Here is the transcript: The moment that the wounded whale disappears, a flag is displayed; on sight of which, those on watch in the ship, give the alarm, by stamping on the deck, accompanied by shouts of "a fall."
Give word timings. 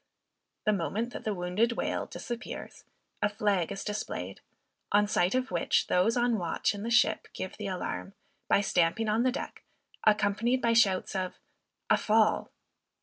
The 0.65 0.73
moment 0.73 1.13
that 1.13 1.25
the 1.25 1.33
wounded 1.35 1.73
whale 1.73 2.07
disappears, 2.07 2.85
a 3.21 3.29
flag 3.29 3.71
is 3.71 3.83
displayed; 3.83 4.41
on 4.91 5.05
sight 5.05 5.35
of 5.35 5.51
which, 5.51 5.85
those 5.85 6.17
on 6.17 6.39
watch 6.39 6.73
in 6.73 6.81
the 6.81 6.89
ship, 6.89 7.27
give 7.35 7.55
the 7.57 7.67
alarm, 7.67 8.15
by 8.47 8.61
stamping 8.61 9.07
on 9.07 9.21
the 9.21 9.31
deck, 9.31 9.61
accompanied 10.03 10.59
by 10.59 10.73
shouts 10.73 11.15
of 11.15 11.35
"a 11.91 11.97
fall." 11.97 12.49